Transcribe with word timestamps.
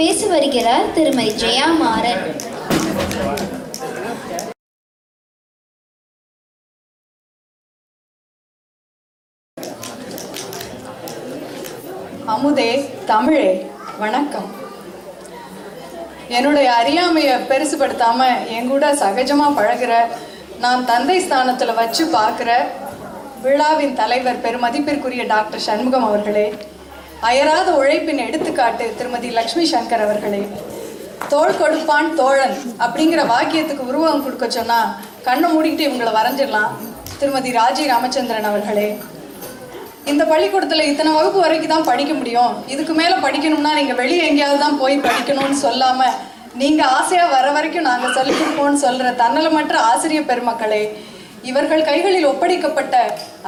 பேச 0.00 0.26
வருகிறார் 0.26 0.86
திருமதி 0.96 1.32
ஜெயா 1.40 1.66
மாறன். 1.80 2.22
அமுதே 12.34 12.70
தமிழே 13.06 13.50
வணக்கம். 13.98 14.48
என்னுடைய 16.28 16.68
அறியாமையை 16.72 17.36
பெருசுபடுத்தாம 17.50 18.20
என் 18.56 18.68
கூட 18.68 18.94
சகஜமா 18.94 19.48
பழகுற 19.58 19.92
நான் 20.64 20.84
தந்தை 20.84 21.18
ஸ்தானத்துல 21.26 21.74
வச்சு 21.74 22.04
பார்க்குற 22.16 22.50
விழாவின் 23.42 23.96
தலைவர் 24.02 24.42
பெருமதிப்பிற்குரிய 24.46 25.24
டாக்டர் 25.26 25.66
சண்முகம் 25.68 26.08
அவர்களே 26.10 26.48
அயராத 27.28 27.68
உழைப்பின் 27.78 28.22
எடுத்துக்காட்டு 28.26 28.84
திருமதி 28.98 29.30
லக்ஷ்மி 29.38 29.64
சங்கர் 29.72 30.04
அவர்களே. 30.04 30.40
தோள் 31.32 31.58
கொடுப்பான் 31.60 32.08
தோழன் 32.20 32.54
அப்படிங்கிற 32.84 33.22
வாக்கியத்துக்கு 33.32 33.88
உருவகம் 33.90 34.24
கொடுக்க 34.26 34.46
சொன்னா 34.50 34.78
கண்ணை 35.26 35.48
மூடிக்கிட்டு 35.54 35.86
இவங்களை 35.88 36.12
வரைஞ்சிடலாம். 36.18 36.72
திருமதி 37.20 37.50
ராஜி 37.58 37.84
ராமச்சந்திரன் 37.92 38.48
அவர்களே. 38.50 38.88
இந்த 40.10 40.22
பள்ளிக்கூடத்தில் 40.30 40.88
இத்தனை 40.90 41.10
வகுப்பு 41.16 41.40
வரைக்கும் 41.44 41.74
தான் 41.74 41.88
படிக்க 41.90 42.12
முடியும். 42.20 42.52
இதுக்கு 42.74 42.94
மேலே 43.00 43.16
படிக்கணும்னா 43.26 43.72
நீங்கள் 43.80 44.00
வெளியே 44.02 44.22
எங்கேயாவது 44.30 44.64
தான் 44.64 44.80
போய் 44.82 45.04
படிக்கணும்னு 45.08 45.58
சொல்லாமல் 45.66 46.16
நீங்கள் 46.62 46.92
ஆசையாக 46.98 47.34
வர 47.36 47.46
வரைக்கும் 47.56 47.88
நாங்கள் 47.90 48.16
சொல்லிக் 48.18 48.40
கொடுப்போம்னு 48.40 48.84
சொல்கிற 48.86 49.10
தன்னலமற்ற 49.22 49.76
ஆசிரியர் 49.90 50.30
பெருமக்களே 50.30 50.82
இவர்கள் 51.50 51.88
கைகளில் 51.90 52.30
ஒப்படைக்கப்பட்ட 52.30 52.96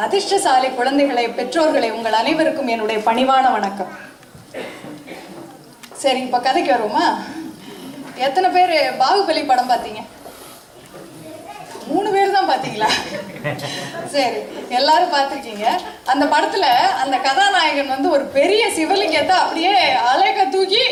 அதிர்ஷ்டசாலி 0.00 0.68
குழந்தைகளை 0.76 1.24
பெற்றோர்களை 1.38 1.88
உங்கள் 1.96 2.16
அனைவருக்கும் 2.20 2.70
என்னுடைய 2.74 2.98
பணிவான 3.08 3.46
வணக்கம். 3.56 3.90
சரி 6.02 6.20
இப்ப 6.26 6.38
கதைக்கு 6.46 6.70
வருவோமா? 6.74 7.06
எத்தனை 8.26 8.48
பேர் 8.56 8.72
பாகுபலி 9.02 9.42
படம் 9.50 9.70
பார்த்தீங்க? 9.72 10.02
மூணு 11.90 12.08
பேர் 12.14 12.34
தான் 12.36 12.50
பாத்தீங்களா 12.50 12.90
சரி 14.14 14.38
எல்லாரும் 14.78 15.14
பார்த்துருக்கீங்க. 15.14 15.66
அந்த 16.12 16.24
படத்துல 16.34 16.66
அந்த 17.02 17.16
கதாநாயகன் 17.26 17.94
வந்து 17.94 18.08
ஒரு 18.16 18.24
பெரிய 18.38 18.62
சிவலிங்கத்தை 18.76 19.36
அப்படியே 19.42 19.74
அலைக்க 20.12 20.46
தூக்கி 20.54 20.82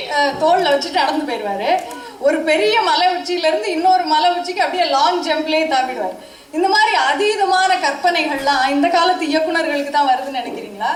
தோல்ல 0.43 0.73
வச்சுட்டு 0.75 1.03
நடந்து 1.03 1.29
போயிடுவாரு. 1.31 1.71
ஒரு 2.29 2.41
பெரிய 2.51 2.77
மலை 2.91 3.07
உச்சியில 3.17 3.51
இருந்து 3.51 3.71
இன்னொரு 3.77 4.05
மலை 4.15 4.31
உச்சிக்கு 4.39 4.65
அப்படியே 4.65 4.87
லாங் 4.97 5.25
ஜம்ப்லேயே 5.29 5.67
தாவிடுவார். 5.75 6.19
இந்த 6.57 6.69
மாதிரி 6.75 6.93
அதீதமான 7.11 7.73
கற்பனைகள்லாம் 7.87 8.65
இந்த 8.75 8.89
காலத்து 8.89 9.25
இயக்குனர்களுக்கு 9.33 9.93
தான் 9.97 10.11
வருதுன்னு 10.11 10.41
நினைக்கிறீங்களா? 10.41 10.93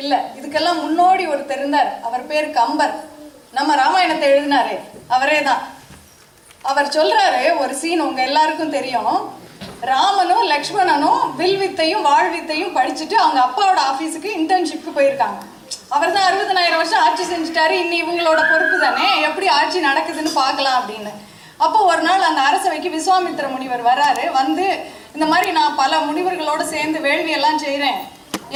இல்ல 0.00 0.12
இதுக்கெல்லாம் 0.38 0.82
முன்னோடி 0.84 1.24
ஒரு 1.26 1.42
தெரிந்தார். 1.52 1.90
அவர் 2.08 2.28
பேர் 2.30 2.48
கம்பர். 2.58 2.94
நம்ம 3.58 3.74
ராமாயணத்தை 3.82 4.26
எழுதினாரே. 4.32 4.76
அவரே 5.14 5.38
தான். 5.48 5.62
அவர் 6.70 6.92
சொல்றாரு 6.96 7.42
ஒரு 7.62 7.74
சீன் 7.80 8.04
உங்க 8.06 8.20
எல்லாருக்கும் 8.22 8.74
தெரியும். 8.78 9.16
ராமனும் 9.90 10.44
லக்ஷ்மணனும் 10.52 11.22
வில் 11.38 11.58
வித்தையும் 11.62 12.06
படிச்சுட்டு 12.76 13.16
அவங்க 13.22 13.40
அப்பாவோட 13.46 13.80
ஆபீஸுக்கு 13.90 14.30
இன்டர்ன்ஷிப்க்கு 14.40 14.92
போயிருக்காங்க. 14.98 15.40
அவர் 15.94 16.14
தான் 16.16 16.26
அறுபதனாயிரம் 16.28 16.80
வருஷம் 16.80 17.02
ஆட்சி 17.06 17.24
செஞ்சுட்டாரு. 17.32 17.74
இன்னி 17.84 17.96
இவங்களோட 18.04 18.40
பொறுப்பு 18.52 18.76
தானே? 18.84 19.06
எப்படி 19.28 19.46
ஆட்சி 19.58 19.78
நடக்குதுன்னு 19.88 20.32
பார்க்கலாம் 20.42 20.78
அப்படின்னு. 20.80 21.12
அப்போ 21.64 21.78
ஒரு 21.92 22.02
நாள் 22.08 22.28
அந்த 22.28 22.40
அரசவைக்கு 22.48 22.88
விஸ்வாமித்திர 22.96 23.48
முனிவர் 23.54 23.82
வராரு. 23.90 24.24
வந்து 24.40 24.66
இந்த 25.16 25.26
மாதிரி 25.32 25.48
நான் 25.58 25.78
பல 25.82 25.98
முனிவர்களோட 26.08 26.62
சேர்ந்து 26.74 26.98
வேள்வி 27.06 27.32
எல்லாம் 27.38 27.62
செய்கிறேன் 27.64 27.98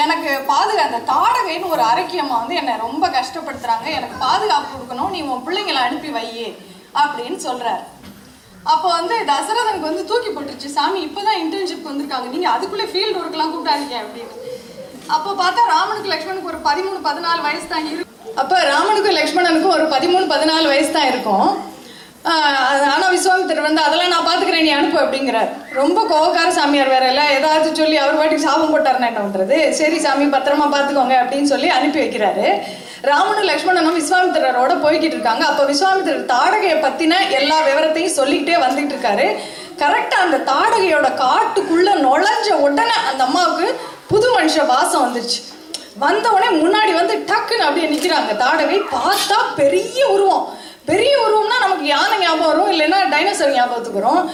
எனக்கு 0.02 0.30
பாதுகா 0.52 0.82
அந்த 0.86 1.00
தாடகைன்னு 1.10 1.72
ஒரு 1.74 1.82
அரக்கியம்மா 1.90 2.36
வந்து 2.40 2.56
என்னை 2.60 2.72
ரொம்ப 2.86 3.04
கஷ்டப்படுத்துறாங்க. 3.18 3.86
எனக்கு 3.98 4.16
பாதுகாப்பு 4.24 4.72
கொடுக்கணும். 4.72 5.12
நீ 5.14 5.20
உன் 5.32 5.44
பிள்ளைங்களை 5.46 5.82
அனுப்பி 5.88 6.10
வையே 6.16 6.48
அப்படின்னு 7.02 7.38
சொல்கிறார் 7.48 7.84
அப்போ 8.72 8.88
வந்து 8.98 9.16
தசரதனுக்கு 9.30 9.88
வந்து 9.90 10.04
தூக்கி 10.10 10.30
போட்டுருச்சு. 10.30 10.68
சாமி 10.76 10.98
இப்போதான் 11.06 11.40
இன்டர்ன்ஷிப் 11.42 11.88
வந்திருக்காங்க. 11.88 12.28
நீங்கள் 12.34 12.54
அதுக்குள்ளே 12.54 12.86
ஃபீல்டு 12.92 13.20
ஒர்க்லாம் 13.20 13.52
கூப்பிட்டாதீங்க 13.52 13.96
அப்படின்னு. 14.04 14.34
அப்போ 15.16 15.30
பார்த்தா 15.42 15.64
ராமனுக்கு 15.74 16.12
லக்ஷ்மணுக்கு 16.14 16.52
ஒரு 16.52 16.60
பதிமூணு 16.68 16.98
பதினாலு 17.08 17.40
வயசு 17.48 17.66
தான் 17.72 17.86
இருக்கு. 17.90 18.12
அப்போ 18.42 18.56
ராமனுக்கும் 18.72 19.18
லக்ஷ்மணனுக்கும் 19.20 19.74
ஒரு 19.78 19.86
பதிமூணு 19.94 20.26
பதினாலு 20.34 20.66
வயசு 20.72 20.90
தான் 20.98 21.10
இருக்கும். 21.12 21.48
ஆஹ் 22.26 22.74
அது- 22.74 22.90
ஆனா 22.90 23.10
விஸ்வாமித்திரர் 23.10 23.60
வந்து 23.60 23.82
அதெல்லாம் 23.82 24.24
நான் 24.24 24.26
பாத்துக்கிறேன் 24.26 24.62
நீ 24.62 24.70
அனுப்பு 24.70 25.00
அப்படிங்கிறார். 25.00 25.48
ரொம்ப 25.72 26.06
கோவக்கார 26.10 26.48
சாமியார் 26.48 26.88
வேற 26.88 27.06
இல்ல. 27.06 27.22
ஏதாச்சும் 27.38 27.72
சொல்லி 27.72 27.96
அவர் 27.96 28.16
பாட்டுக்கு 28.16 28.44
சாபம் 28.44 28.70
போட்டார் 28.70 28.94
என்ன 28.94 29.10
பண்றது? 29.10 29.70
சரி 29.70 30.00
சாமி 30.00 30.24
பத்திரமா 30.24 30.66
பாத்துக்கோங்க 30.72 31.12
அப்படின்னு 31.12 31.42
சொல்லி 31.42 31.68
அனுப்பி 31.68 32.00
வைக்கிறாரு. 32.00 32.62
ராமனும் 33.00 33.48
லக்ஷ்மணனும் 33.48 34.02
விஸ்வாமித்திரரோட 34.02 34.86
போய்கிட்டு 34.86 35.02
இருக்காங்க. 35.02 35.44
அப்ப 35.44 35.64
விஸ்வாமித்திரர் 35.64 36.26
தாடகையை 36.26 36.76
பத்தின 36.76 37.14
எல்லா 37.30 37.56
விவரத்தையும் 37.60 38.06
சொல்லிக்கிட்டே 38.06 38.60
வந்துட்டு 38.60 38.94
இருக்காரு. 38.94 39.36
கரெக்டா 39.78 40.14
அந்த 40.14 40.52
தாடகையோட 40.52 41.20
காட்டுக்குள்ள 41.22 41.90
நுழைஞ்ச 41.94 42.52
உடனே 42.52 42.90
அந்த 43.10 43.24
அம்மாவுக்கு 43.24 43.80
புது 44.08 44.40
மனுஷ 44.40 44.66
வாசம் 44.66 45.14
வந்துச்சு 45.14 45.54
வந்த 45.98 46.30
உடனே 46.30 46.56
முன்னாடி 46.56 46.94
வந்து 46.94 47.24
டக்குன்னு 47.26 47.62
அப்படியே 47.62 47.86
நிக்கிறாங்க. 47.86 48.36
தாடகை 48.36 48.80
பார்த்தா 48.92 49.54
பெரிய 49.56 50.08
உருவம். 50.08 50.64
பெரிய 50.90 51.12
உருவம்னா 51.26 51.56
நமக்கு 51.64 51.86
யானை 51.94 52.18
ஞாபகம் 52.18 52.50
வரும் 52.50 52.72
இல்லைன்னா 52.72 52.98
டைனோசர் 53.14 53.56
ஞாபகத்துக்கு 53.56 54.00
வரும். 54.00 54.30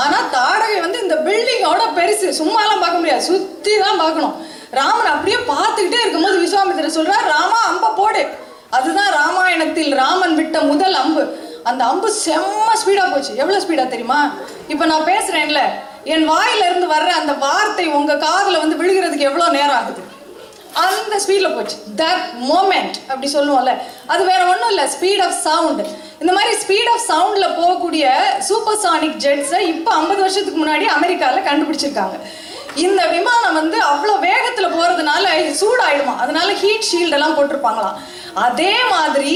ஆனா 0.00 0.18
தாடகை 0.36 0.80
வந்து 0.80 0.98
இந்த 1.02 1.16
பில்டிங்கோட 1.26 1.82
பெருசு. 1.98 2.28
சும்மாலாம் 2.40 2.82
பார்க்க 2.84 3.00
முடியாது. 3.00 3.28
சுத்தி 3.30 3.78
தான் 3.78 4.00
பார்க்கணும். 4.02 4.34
ராமன் 4.70 5.12
அப்படியே 5.12 5.38
பார்த்துக்கிட்டே 5.52 6.00
இருக்கும்போது 6.02 6.38
விஸ்வாமித்திர 6.44 6.88
சொல்றார் 6.98 7.28
ராமா 7.34 7.60
அம்ப 7.72 7.92
போடு. 8.00 8.22
அதுதான் 8.70 9.12
ராமாயணத்தில் 9.20 9.92
ராமன் 9.94 10.34
விட்ட 10.34 10.60
முதல் 10.60 10.94
அம்பு. 10.94 11.22
அந்த 11.62 11.84
அம்பு 11.84 12.08
செம்ம 12.24 12.68
ஸ்பீடா 12.82 13.04
போச்சு. 13.12 13.32
எவ்வளவு 13.36 13.62
ஸ்பீடா 13.64 13.86
தெரியுமா? 13.88 14.20
இப்ப 14.68 14.86
நான் 14.86 15.08
பேசுறேன்ல. 15.12 15.62
என் 16.04 16.30
வாயில 16.30 16.66
இருந்து 16.68 16.86
வர்ற 16.86 17.08
அந்த 17.20 17.32
வார்த்தை 17.46 17.86
உங்க 17.86 18.14
காதுல 18.26 18.60
வந்து 18.64 18.78
விழுகிறதுக்கு 18.80 19.28
எவ்வளவு 19.30 19.56
நேரம் 19.56 19.76
ஆகுது? 19.80 20.02
அந்த 20.82 21.14
ஸ்பீடில் 21.24 21.54
போச்சு. 21.56 21.76
தட் 22.02 22.24
மோமெண்ட் 22.50 22.96
அப்படி 23.12 23.28
சொல்லுவோம்ல. 23.36 23.72
அது 24.12 24.22
வேற 24.32 24.40
ஒன்றும் 24.52 24.72
இல்லை. 24.72 24.84
ஸ்பீட் 24.96 25.22
ஆஃப் 25.26 25.38
சவுண்ட் 25.46 25.80
இந்த 26.22 26.32
மாதிரி 26.36 26.52
ஸ்பீட் 26.64 26.90
ஆஃப் 26.94 27.06
சவுண்டில் 27.10 27.56
போகக்கூடிய 27.60 28.04
சூப்பர் 28.48 28.82
சானிக் 28.84 29.16
ஜெட்ஸை 29.24 29.60
இப்போ 29.74 29.90
ஐம்பது 30.00 30.20
வருஷத்துக்கு 30.24 30.60
முன்னாடி 30.62 30.86
அமெரிக்காவில் 30.98 31.48
கண்டுபிடிச்சிருக்காங்க. 31.48 32.18
இந்த 32.86 33.02
விமானம் 33.16 33.58
வந்து 33.60 33.78
அவ்வளோ 33.90 34.14
வேகத்தில் 34.28 34.74
போகிறதுனால 34.74 35.26
சூடாயிடுமா. 35.60 36.14
அதனால 36.24 36.48
ஹீட் 36.62 36.88
ஷீல்டெல்லாம் 36.90 37.36
போட்டிருப்பாங்களாம். 37.36 37.98
அதே 38.46 38.74
மாதிரி 38.90 39.34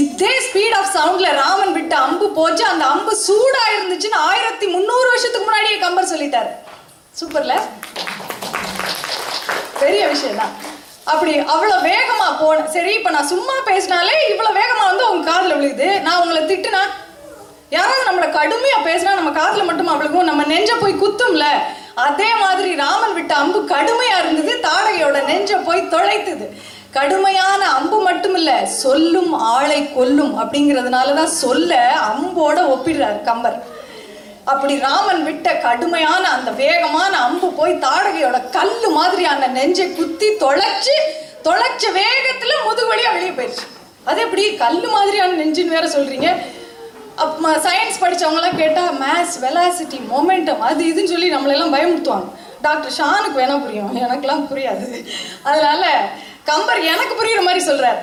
இதே 0.00 0.32
ஸ்பீட் 0.46 0.76
ஆஃப் 0.78 0.90
சவுண்ட்ல 0.96 1.28
ராமன் 1.42 1.74
விட்ட 1.76 1.94
அம்பு 2.06 2.26
போச்சு. 2.38 2.64
அந்த 2.72 2.84
அம்பு 2.94 3.12
சூடா 3.26 3.62
இருந்துச்சுன்னு 3.76 4.18
ஆயிரத்தி 4.30 4.66
முந்நூறு 4.74 5.06
வருஷத்துக்கு 5.12 5.46
முன்னாடியே 5.48 5.78
கம்பர் 5.84 6.12
சொல்லிட்டாரு. 6.12 6.52
சூப்பர்ல 7.20 7.54
பெரிய 9.82 10.02
விஷயம் 10.12 10.40
தான் 10.42 10.54
அப்படி 11.12 11.32
அவ்வளோ 11.54 11.74
வேகமாக 11.90 12.32
போன 12.42 12.64
சரி 12.76 12.92
இப்போ 12.98 13.10
நான் 13.16 13.32
சும்மா 13.32 13.56
பேசினாலே 13.70 14.14
இவ்வளோ 14.30 14.52
வேகமாக 14.60 14.88
வந்து 14.90 15.04
உங்க 15.10 15.24
காதில் 15.30 15.56
விழுகுது. 15.56 15.88
நான் 16.06 16.20
உங்களை 16.22 16.40
திட்டுனா 16.50 16.82
யாராவது 17.76 18.02
நம்மளை 18.08 18.28
கடுமையாக 18.38 18.86
பேசினா 18.88 19.12
நம்ம 19.18 19.32
காதில் 19.40 19.68
மட்டும் 19.68 19.90
அவளுக்கும் 19.92 20.28
நம்ம 20.30 20.42
நெஞ்ச 20.52 20.72
போய் 20.82 21.00
குத்தும்ல. 21.02 21.46
அதே 22.06 22.30
மாதிரி 22.44 22.70
ராமன் 22.82 23.16
விட்ட 23.18 23.34
அம்பு 23.42 23.60
கடுமையாக 23.74 24.22
இருந்தது. 24.22 24.52
தாடகையோட 24.66 25.20
நெஞ்ச 25.30 25.58
போய் 25.68 25.90
தொலைத்தது. 25.94 26.48
கடுமையான 26.98 27.62
அம்பு 27.78 27.96
மட்டும் 28.08 28.36
இல்லை 28.40 28.58
சொல்லும் 28.82 29.32
ஆளை 29.54 29.80
கொல்லும் 29.96 30.34
அப்படிங்கிறதுனால 30.42 31.14
தான் 31.20 31.34
சொல்ல 31.42 31.80
அம்போட 32.10 32.58
ஒப்பிடுறார் 32.74 33.18
கம்பர். 33.30 33.58
அப்படி 34.52 34.74
ராமன் 34.78 35.22
விட்ட 35.24 35.54
கடுமையான 35.54 36.24
அந்த 36.30 36.50
வேகமான 36.50 37.12
அம்பு 37.22 37.48
போய் 37.52 37.80
தாடகையோட 37.86 38.50
கல்லு 38.50 38.90
மாதிரியான 38.90 39.46
நெஞ்சை 39.46 39.86
குத்தி 39.94 40.28
தொலைச்சு 40.28 40.96
தொலைச்ச 41.44 41.84
வேகத்துல 41.98 42.52
முதுகுவலியா 42.66 43.12
வெளியே 43.12 43.30
போயிடுச்சு 43.30 43.66
அது 44.04 44.20
எப்படி? 44.20 44.56
கல்லு 44.56 44.88
மாதிரியான 44.88 45.32
நெஞ்சுன்னு 45.32 45.74
வேற 45.76 45.86
சொல்றீங்க. 45.86 46.28
அப் 47.16 47.46
சயின்ஸ் 47.46 48.00
படித்தவங்களாம் 48.00 48.56
கேட்டால் 48.56 48.98
மேத்ஸ் 49.00 49.36
வெலாசிட்டி 49.40 49.98
மொமெண்டம் 50.14 50.58
அது 50.58 50.84
இதுன்னு 50.84 51.12
சொல்லி 51.12 51.34
நம்மளெல்லாம் 51.34 51.74
பயமுறுத்துவாங்க. 51.74 52.28
டாக்டர் 52.62 52.96
ஷானுக்கு 52.98 53.38
வேணால் 53.38 53.64
புரியும். 53.64 53.96
எனக்கெல்லாம் 53.96 54.46
புரியாது. 54.52 55.06
அதனால 55.42 56.08
கம்பர் 56.44 56.82
எனக்கு 56.92 57.14
புரியுற 57.20 57.42
மாதிரி 57.42 57.64
சொல்கிறார் 57.64 58.00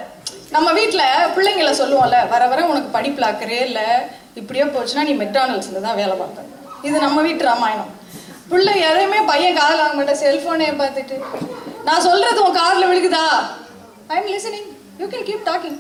நம்ம 0.52 0.72
வீட்டில் 0.74 1.06
பிள்ளைங்கள 1.36 1.72
சொல்லுவோம்ல 1.82 2.18
வர 2.30 2.48
வர 2.48 2.66
உனக்கு 2.66 2.90
படிப்பில் 2.96 3.30
அக்கறே 3.30 3.60
இல்லை. 3.68 3.86
இப்படியே 4.40 4.66
போச்சுன்னா 4.66 5.04
நீ 5.10 5.14
மெக்டானல்ஸில் 5.24 5.86
தான் 5.88 6.00
வேலை 6.02 6.16
பார்ப்ப. 6.18 6.42
இது 6.88 7.00
நம்ம 7.00 7.22
வீட்டு 7.22 7.44
ராமாயணம். 7.44 7.92
பிள்ளை 8.50 8.82
எதையுமே 8.82 9.20
பையன் 9.32 9.58
காதில் 9.58 9.82
வாங்க 9.82 9.96
மாட்டேன் 9.96 10.22
செல்ஃபோனே 10.24 10.70
பார்த்துட்டு. 10.82 11.18
நான் 11.84 12.02
சொல்றது 12.02 12.44
உன் 12.44 12.58
காதில் 12.60 12.90
விழுகுதா? 12.92 13.26
I 14.08 14.18
am 14.20 14.30
listening 14.36 14.70
you 15.00 15.06
can 15.06 15.28
keep 15.30 15.48
talking 15.50 15.80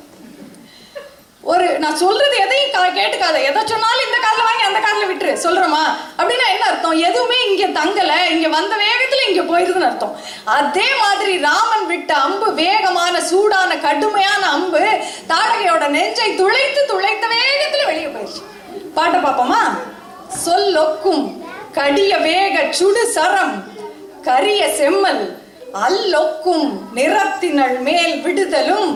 ஒரு 1.63 1.79
நான் 1.79 1.95
சொல்றது 1.95 2.35
எதையும் 2.37 2.71
கா- 2.71 2.95
கேட்டுக்காத. 2.97 3.37
எதை 3.43 3.61
சொன்னாலும் 3.65 4.05
இந்த 4.05 4.17
காலில் 4.21 4.43
வாங்கி 4.43 4.63
அந்த 4.63 4.79
காலில் 4.79 5.09
விட்டுரு. 5.09 5.33
சொல்றோமா 5.45 5.81
அப்படின்னா 6.17 6.47
என்ன 6.53 6.65
அர்த்தம்? 6.65 6.97
எதுவுமே 6.99 7.37
இங்க 7.45 7.79
தங்கல. 7.79 8.13
இங்க 8.29 8.47
வந்த 8.47 8.75
வேகத்துல 8.75 9.27
இங்க 9.29 9.41
போயிருதுன்னு 9.43 9.85
அர்த்தம். 9.85 10.15
அதே 10.53 10.87
மாதிரி 10.99 11.37
ராமன் 11.37 11.85
விட்ட 11.85 12.13
அம்பு 12.13 12.53
வேகமான 12.53 13.21
சூடான 13.21 13.77
கடுமையான 13.77 14.49
அம்பு 14.49 14.81
தாடகையோட 15.27 15.87
நெஞ்சை 15.87 16.35
துளைத்து 16.35 16.85
துளைத்த 16.85 17.25
வேகத்துல 17.35 17.85
வெளியே 17.85 18.07
போயிடுச்சு 18.07 18.43
பாட்டை 18.93 19.19
பார்ப்போமா 19.21 19.61
சொல்லொக்கும் 20.43 21.23
கடிய 21.73 22.17
வேக 22.21 22.67
சுடு 22.71 23.05
சரம் 23.07 23.55
கரிய 24.21 24.69
செம்மல் 24.73 25.23
அல்லொக்கும் 25.81 26.67
நிறத்தினள் 26.95 27.79
மேல் 27.79 28.15
விடுதலும் 28.21 28.91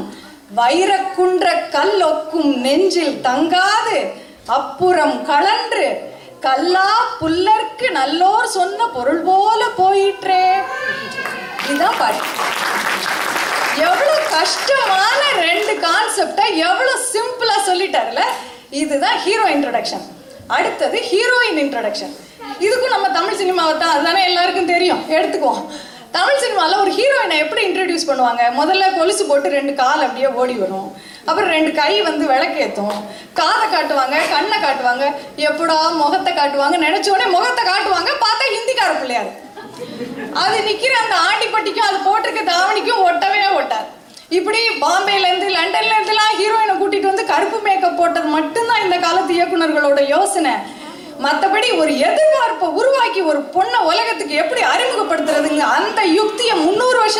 வைரக்குன்ற 0.56 1.70
கல் 1.70 1.98
ஒக்கும் 2.06 2.52
நெஞ்சில் 2.58 3.20
தங்காது 3.24 3.98
அப்புறம் 4.46 5.26
கலன்று 5.26 5.88
கல்லா 6.40 6.90
புல்லர்க்கு 7.22 7.88
நல்லோர் 7.92 8.46
சொன்ன 8.46 8.88
பொருள் 8.88 9.22
போல 9.26 9.62
போயிற்றே. 9.76 10.44
இதுதான் 11.70 11.98
பாட்டு. 12.00 12.24
எவ்வளவு 13.88 14.20
கஷ்டமான 14.30 15.22
ரெண்டு 15.40 15.74
கான்செப்டை 15.88 16.46
எவ்வளவு 16.68 16.94
சிம்பிளா 17.14 17.58
சொல்லிட்டாருல 17.68 18.24
இதுதான் 18.70 19.18
ஹீரோ 19.18 19.44
இன்ட்ரடக்ஷன் 19.44 20.06
அடுத்தது 20.48 20.98
ஹீரோயின் 21.12 21.60
இன்ட்ரடக்ஷன் 21.66 22.16
இதுக்கும் 22.60 22.96
நம்ம 22.96 23.10
தமிழ் 23.10 23.40
சினிமாவை 23.42 23.78
தான். 23.78 23.94
அதுதானே 23.94 24.24
எல்லாருக்கும் 24.24 24.66
தெரியும். 24.66 25.04
எடுத்துக்குவோம். 25.10 25.64
தமிழ் 26.18 26.42
சினிமாவில் 26.44 26.82
ஒரு 26.84 26.92
ஹீரோயினை 26.98 27.36
எப்படி 27.44 27.62
இன்ட்ரடியூஸ் 27.68 28.08
பண்ணுவாங்க? 28.10 28.44
முதல்ல 28.60 28.86
கொலுசு 28.98 29.24
போட்டு 29.30 29.48
ரெண்டு 29.56 29.74
கால் 29.80 30.06
அப்படியே 30.06 30.30
ஓடி 30.42 30.56
வரும். 30.62 30.88
அப்புறம் 31.30 31.52
ரெண்டு 31.56 31.72
கை 31.80 31.92
வந்து 32.08 32.24
விளக்கேற்றும் 32.32 32.96
காதை 33.40 33.66
காட்டுவாங்க 33.74 34.16
கண்ணை 34.36 34.58
காட்டுவாங்க 34.64 35.06
எப்படா 35.48 35.76
முகத்தை 36.04 36.32
காட்டுவாங்க 36.40 36.78
நினைச்ச 36.86 37.10
உடனே 37.16 37.28
முகத்தை 37.36 37.64
காட்டுவாங்க 37.72 38.12
பார்த்தா 38.24 38.48
ஹிந்திக்கார 38.56 38.94
பிள்ளையாரு. 39.02 39.32
அது 40.44 40.58
நிற்கிற 40.70 40.96
அந்த 41.04 41.18
ஆண்டிப்பட்டிக்கும் 41.28 41.90
அது 41.90 42.00
போட்டிருக்க 42.08 42.44
தாவணிக்கும் 42.54 43.04
ஒட்டவே 43.10 43.44
ஒட்டாது. 43.60 43.88
இப்படி 44.38 44.62
பாம்பேலேருந்து 44.86 45.50
லண்டன்லேருந்துலாம் 45.58 46.34
ஹீரோயினை 46.40 46.76
கூட்டிட்டு 46.80 47.12
வந்து 47.12 47.26
கருப்பு 47.34 47.60
மேக்கப் 47.68 48.00
போட்டது 48.02 48.30
மட்டும்தான் 48.38 48.84
இந்த 48.88 48.98
காலத்து 49.06 49.38
இயக்குனர்களோட 49.38 50.02
யோசனை. 50.16 50.56
மற்றபடி 51.26 51.68
ஒரு 51.82 51.92
எதிர்பார்ப்பை 52.08 52.68
உருவாக்கி 52.80 53.22
ஒரு 53.30 53.40
பொண்ணை 53.54 53.80
உலகத்துக்கு 53.92 54.34
எப்படி 54.42 54.62
அறிமுகப்படுத்துறதுங்க 54.74 55.64
அந்த 55.78 55.97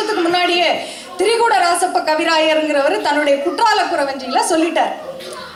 வருஷத்துக்கு 0.08 0.28
முன்னாடியே 0.28 0.68
திரிகூட 1.18 1.54
ராசப்ப 1.64 1.98
கவிராயருங்கிறவர் 2.08 3.06
தன்னுடைய 3.06 3.34
குற்றால 3.44 3.78
குறவஞ்சியில 3.92 4.42
சொல்லிட்டார். 4.52 4.94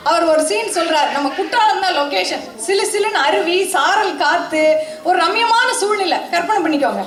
அவர் 0.09 0.23
ஒரு 0.31 0.41
சீன் 0.49 0.75
சொல்றாரு 0.77 1.09
நம்ம 1.15 1.27
குற்றாலம் 1.37 1.83
தான் 1.83 1.97
லொக்கேஷன் 1.99 2.43
சிலு 2.65 2.85
சிலுன்னு 2.93 3.19
அருவி 3.27 3.57
சாரல் 3.73 4.19
காத்து 4.23 4.63
ஒரு 5.07 5.15
ரம்யமான 5.23 5.67
சூழ்நிலை. 5.81 6.19
கற்பனை 6.33 6.59
பண்ணிக்கோங்க. 6.65 7.03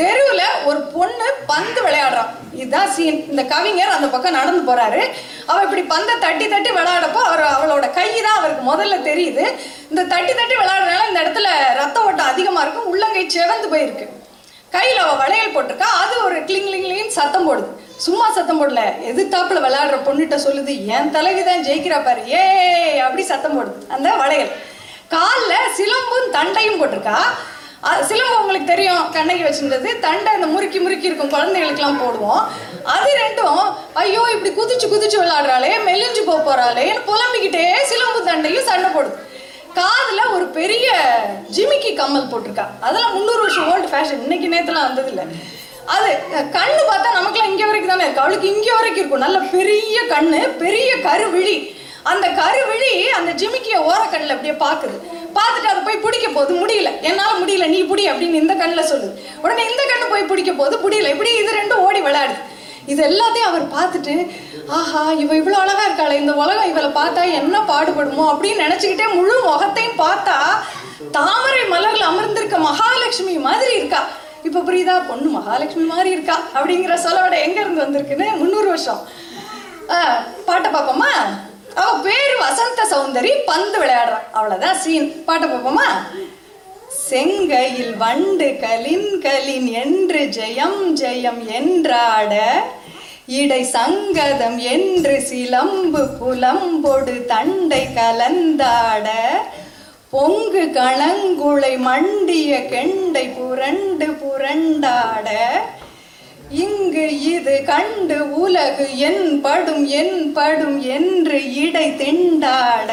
தெருவுல 0.00 0.42
ஒரு 0.68 0.80
பொண்ணு 0.94 1.26
பந்து 1.50 1.80
விளையாடுறான் 1.86 2.30
இதுதான் 2.60 2.92
சீன் 2.96 3.18
இந்த 3.32 3.42
கவிஞர் 3.54 3.96
அந்த 3.96 4.06
பக்கம் 4.14 4.38
நடந்து 4.38 4.62
போறாரு. 4.68 5.02
அவள் 5.50 5.66
இப்படி 5.66 5.82
பந்தை 5.94 6.14
தட்டி 6.24 6.46
தட்டி 6.54 6.70
விளையாடப்போ 6.78 7.20
அவர் 7.30 7.44
அவளோட 7.56 7.86
கை 7.98 8.08
தான் 8.26 8.38
அவருக்கு 8.40 8.64
முதல்ல 8.72 8.96
தெரியுது. 9.10 9.44
இந்த 9.90 10.02
தட்டி 10.14 10.32
தட்டி 10.40 10.56
விளையாடுறதுனால 10.62 11.10
இந்த 11.10 11.20
இடத்துல 11.24 11.50
ரத்த 11.82 12.06
ஓட்டம் 12.08 12.32
அதிகமா 12.32 12.62
இருக்கும். 12.64 12.90
உள்ளங்கை 12.94 13.24
செவந்து 13.36 13.70
போயிருக்கு. 13.74 14.06
கையில 14.74 14.98
வளையல் 15.20 15.54
போட்டிருக்கா 15.54 15.88
அது 16.02 16.14
ஒரு 16.26 16.38
கிளிங் 16.48 16.68
கிளிங் 16.72 17.14
சத்தம் 17.18 17.46
போடுது. 17.48 17.68
சும்மா 18.06 18.26
சத்தம் 18.36 18.60
போடல. 18.60 18.82
எதிர்த்தாப்புல 19.10 19.62
விளையாடுற 19.64 19.96
பொண்ணுகிட்ட 20.06 20.36
சொல்லுது 20.44 20.74
என் 20.96 21.10
தலைவி 21.16 21.42
தான் 21.48 21.64
ஜெயிக்கிறா 21.68 21.98
பாரு. 22.04 22.20
ஏ 22.34 22.42
அப்படி 23.06 23.22
சத்தம் 23.30 23.56
போடுது. 23.56 23.80
அந்த 23.94 24.10
வளையல். 24.22 24.52
கால்ல 25.14 25.54
சிலம்பும் 25.78 26.28
தண்டையும் 26.36 26.78
போட்டிருக்கா. 26.80 27.18
சிலம்பு 28.08 28.38
உங்களுக்கு 28.40 28.70
தெரியும் 28.70 29.04
கண்ணகி 29.16 29.42
வச்சிருந்தது. 29.44 29.90
தண்டை 30.04 30.30
அந்த 30.36 30.48
முறுக்கி 30.54 30.78
முறுக்கி 30.84 31.08
இருக்கும் 31.08 31.32
குழந்தைகளுக்கெல்லாம் 31.34 32.00
போடுவோம். 32.02 32.42
அது 32.96 33.10
ரெண்டும் 33.22 33.60
ஐயோ 34.02 34.22
இப்படி 34.34 34.50
குதிச்சு 34.58 34.86
குதிச்சு 34.92 35.18
விளையாடுறாளே 35.22 35.72
மெலிஞ்சு 35.88 36.22
போக 36.28 36.40
போறாளேன்னு 36.48 37.06
புலம்பிக்கிட்டே 37.08 37.64
சிலம்பு 37.90 38.20
தண்டையும் 38.30 38.68
சண்டை 38.70 38.90
போடுது. 38.96 39.16
காதுல 39.80 40.20
ஒரு 40.36 40.46
பெரிய 40.58 40.86
ஜிமிக்கி 41.56 41.90
கம்மல் 42.00 42.30
போட்டிருக்கா. 42.30 42.66
அதெல்லாம் 42.86 43.14
முந்நூறு 43.16 43.42
வருஷம் 43.44 43.68
ஓல்டு 43.72 43.90
ஃபேஷன் 43.92 44.22
இன்னைக்கு 44.26 44.48
நேரத்துல 44.54 44.82
வந்தது 44.86 45.10
இல்ல 45.12 45.22
அது 45.94 46.10
கண்ணு 46.56 46.82
பார்த்தா 46.88 47.08
நமக்குலாம் 47.18 47.52
இங்க 47.52 47.64
வரைக்கும் 47.68 47.92
தானே 47.92 48.04
இருக்கு. 48.04 48.22
அவளுக்கு 48.24 48.50
இங்க 48.54 48.68
வரைக்கும் 48.78 49.02
இருக்கும். 49.02 49.24
நல்ல 49.26 49.38
பெரிய 49.54 50.02
கண்ணு 50.14 50.40
பெரிய 50.64 50.90
கருவிழி. 51.06 51.56
அந்த 52.10 52.26
கருவிழி 52.40 52.92
அந்த 53.16 53.30
ஜிமிக்கிய 53.40 53.78
ஓரக்கண்ணில் 53.88 54.34
அப்படியே 54.34 54.54
பாக்குது 54.66 54.96
பார்த்துட்டு 55.38 55.70
அதை 55.72 55.80
போய் 55.86 56.04
பிடிக்க 56.04 56.28
போது 56.36 56.52
முடியல. 56.60 56.90
என்னால 57.08 57.32
முடியல. 57.40 57.66
நீ 57.74 57.80
பிடி 57.90 58.04
அப்படின்னு 58.10 58.42
இந்த 58.44 58.54
கண்ணில் 58.62 58.88
சொல்லுது 58.92 59.10
உடனே 59.42 59.64
இந்த 59.70 59.82
கண்ணு 59.90 60.06
போய் 60.12 60.30
பிடிக்க 60.30 60.52
போது 60.60 60.76
முடியல 60.84 61.12
இப்படி 61.14 61.32
இது 61.42 61.58
ரெண்டும் 61.60 61.84
ஓடி 61.88 62.00
விளையாடுது. 62.06 62.40
இது 62.90 63.00
எல்லாத்தையும் 63.02 63.50
அவர் 63.50 63.64
பார்த்துட்டு 63.74 64.14
ஆஹா 64.76 65.02
இவ 65.22 65.34
இவ்வளோ 65.34 65.58
அழகா 65.60 65.84
இருக்காளே 65.86 66.16
இந்த 66.20 66.32
உலகம் 66.34 66.70
இவளை 66.70 66.90
பார்த்தா 66.92 67.22
என்ன 67.38 67.56
பாடுபடுமோ? 67.70 68.24
அப்படின்னு 68.32 68.64
நினைச்சுக்கிட்டே 68.64 69.06
முழு 69.14 69.34
முகத்தையும் 69.44 70.00
பார்த்தா 70.00 70.36
தாமரை 71.12 71.62
மலர்ல 71.68 72.08
அமர்ந்திருக்க 72.08 72.56
மகாலட்சுமி 72.60 73.34
மாதிரி 73.40 73.72
இருக்கா. 73.76 74.00
இப்ப 74.44 74.60
புரியுதா? 74.60 74.96
பொண்ணு 75.08 75.28
மகாலட்சுமி 75.30 75.86
மாதிரி 75.86 76.10
இருக்கா 76.10 76.36
அப்படிங்கிற 76.54 76.94
சொல்லோட 77.04 77.34
எங்க 77.46 77.58
இருந்து 77.60 77.84
வந்திருக்குன்னு 77.84 78.28
முந்நூறு 78.36 78.68
வருஷம். 78.68 79.00
பாட்டை 80.44 80.68
பார்ப்போமா? 80.70 81.12
அவ 81.76 81.88
பேரு 82.02 82.34
வசந்த 82.40 82.82
சௌந்தரி 82.92 83.32
பந்து 83.46 83.76
விளையாடுறான் 83.78 84.28
அவ்வளவுதான் 84.32 84.78
சீன் 84.78 85.08
பாட்டை 85.24 85.48
பார்ப்போமா? 85.48 85.86
செங்கையில் 87.08 87.94
வண்டு 87.96 88.48
கலின் 88.62 89.10
கலின் 89.20 89.68
என்று 89.82 90.20
ஜெயம் 90.36 90.80
ஜெயம் 91.00 91.40
என்றாட 91.58 92.34
இடை 93.32 93.60
சங்கதம் 93.70 94.56
என்று 94.70 95.16
சிலம்பு 95.26 96.02
புலம்பொடு 96.18 97.14
தண்டை 97.28 97.82
கலந்தாட 97.94 99.08
பொங்கு 100.12 100.62
கணங்குளை 100.74 101.74
மண்டிய 101.80 102.52
கெண்டை 102.72 103.26
புரண்டு 103.34 104.08
புரண்டாட 104.14 105.28
இங்கு 106.60 107.04
இது 107.26 107.56
கண்டு 107.64 108.16
உலகு 108.38 108.86
என் 109.08 109.28
படும் 109.40 109.84
என் 110.00 110.18
படும் 110.32 110.78
என்று 110.90 111.38
இடை 111.58 111.86
திண்டாட 112.00 112.92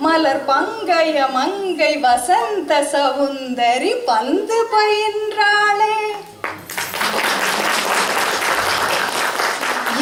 மலர் 0.00 0.44
பங்கைய 0.44 1.26
மங்கை 1.32 1.92
வசந்த 2.04 2.78
சவுந்தரி 2.92 3.92
பந்து 4.06 4.60
பயின் 4.70 5.20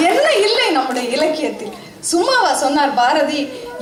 என்ன 0.09 0.27
இல்லை 0.41 0.67
நம்முடைய 0.73 1.06
இலக்கியத்தில் 1.38 1.75
சும்மாவா 2.11 2.50
சொன்னார் 2.62 2.96
பாரதி 2.99 3.40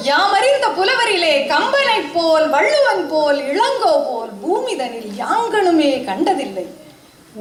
யாமறிந்த 0.09 0.67
புலவரிலே 0.79 1.35
கம்பனை 1.53 1.99
போல் 2.15 2.47
வள்ளுவன் 2.55 3.05
போல் 3.13 3.39
இளங்கோ 3.53 3.95
போல் 4.09 4.33
பூமிதனில் 4.43 5.11
யாங்களுமே 5.25 5.91
கண்டதில்லை. 6.09 6.67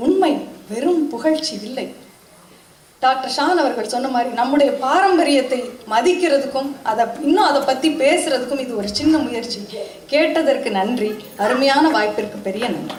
உண்மை 0.06 0.32
வெறும் 0.70 1.04
புகழ்ச்சி 1.14 1.54
இல்லை. 1.68 1.86
டாக்டர் 3.04 3.34
ஷான் 3.38 3.62
அவர்கள் 3.64 3.92
சொன்ன 3.94 4.08
மாதிரி 4.14 4.30
நம்முடைய 4.40 4.72
பாரம்பரியத்தை 4.86 5.60
மதிக்கிறதுக்கும் 5.94 6.70
அதை 6.92 7.06
இன்னும் 7.28 7.50
அதை 7.50 7.62
பத்தி 7.62 7.90
பேசுறதுக்கும் 8.04 8.64
இது 8.66 8.74
ஒரு 8.82 8.90
சின்ன 9.00 9.18
முயற்சி. 9.18 9.60
கேட்டதற்கு 10.14 10.72
நன்றி. 10.80 11.12
அருமையான 11.46 11.90
வாய்ப்பிற்கு 11.98 12.40
பெரிய 12.48 12.66
நன்றி. 12.76 12.98